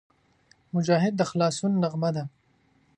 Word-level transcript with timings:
مجاهد 0.73 1.13
د 1.17 1.21
خلاصون 1.29 1.71
نغمه 1.83 2.09
ده. 2.15 2.23